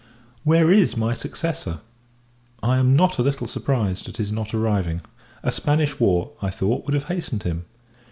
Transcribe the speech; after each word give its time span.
Where 0.43 0.71
is 0.71 0.97
my 0.97 1.13
successor? 1.13 1.79
I 2.63 2.77
am 2.77 2.95
not 2.95 3.19
a 3.19 3.21
little 3.21 3.45
surprised 3.45 4.09
at 4.09 4.17
his 4.17 4.31
not 4.31 4.51
arriving! 4.51 5.01
A 5.43 5.51
Spanish 5.51 5.99
war, 5.99 6.31
I 6.41 6.49
thought, 6.49 6.85
would 6.87 6.95
have 6.95 7.05
hastened 7.05 7.43
him. 7.43 7.65